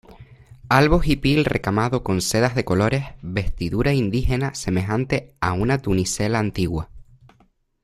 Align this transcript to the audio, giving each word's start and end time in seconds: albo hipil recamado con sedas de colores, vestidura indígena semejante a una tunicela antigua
albo 0.69 0.97
hipil 1.03 1.45
recamado 1.45 2.01
con 2.01 2.21
sedas 2.21 2.55
de 2.55 2.65
colores, 2.65 3.05
vestidura 3.21 3.93
indígena 3.93 4.55
semejante 4.55 5.35
a 5.39 5.53
una 5.53 5.77
tunicela 5.77 6.39
antigua 6.39 6.89